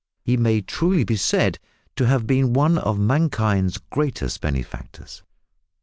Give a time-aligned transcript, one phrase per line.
[0.23, 1.59] He may truly be said
[1.95, 5.21] to have been one of mankind's greatest benefactors.